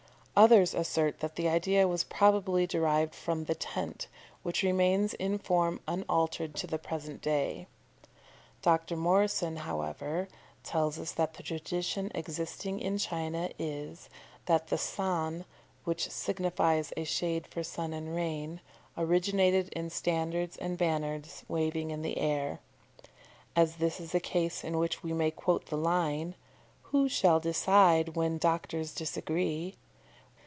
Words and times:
Others 0.33 0.73
assert 0.73 1.19
that 1.19 1.35
the 1.35 1.47
idea 1.47 1.87
was 1.87 2.05
probably 2.05 2.65
derived 2.65 3.13
from 3.13 3.43
the 3.43 3.53
tent, 3.53 4.07
which 4.41 4.63
remains 4.63 5.13
in 5.15 5.37
form 5.37 5.81
unaltered 5.87 6.55
to 6.55 6.65
the 6.65 6.79
present 6.79 7.21
day. 7.21 7.67
Dr. 8.63 8.95
Morrison, 8.95 9.57
however, 9.57 10.29
tells 10.63 10.97
us 10.97 11.11
that 11.11 11.35
the 11.35 11.43
tradition 11.43 12.11
existing 12.15 12.79
in 12.79 12.97
China 12.97 13.51
is, 13.59 14.09
that 14.47 14.69
the 14.69 14.79
San, 14.79 15.45
which 15.83 16.09
signifies 16.09 16.91
a 16.97 17.03
shade 17.03 17.45
for 17.45 17.61
sun 17.61 17.93
and 17.93 18.15
rain, 18.15 18.61
originated 18.97 19.69
in 19.73 19.91
standards 19.91 20.57
and 20.57 20.75
banners 20.75 21.43
waving 21.47 21.91
in 21.91 22.01
the 22.01 22.17
air. 22.17 22.59
As 23.55 23.75
this 23.75 23.99
is 23.99 24.15
a 24.15 24.19
case 24.19 24.63
in 24.63 24.79
which 24.79 25.03
we 25.03 25.13
may 25.13 25.29
quote 25.29 25.67
the 25.67 25.77
line 25.77 26.33
"Who 26.83 27.07
shall 27.07 27.39
decide 27.39 28.15
when 28.15 28.39
doctors 28.39 28.95
disagree?" 28.95 29.75